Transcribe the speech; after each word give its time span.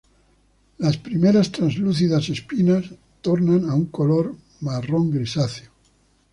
Las 0.79 0.97
primeras 0.97 1.51
translúcidos 1.51 2.27
espinas 2.29 2.85
tornan 3.21 3.61
a 3.71 3.73
color 3.97 4.25
marrón 4.65 5.05
grisáceo. 5.13 5.69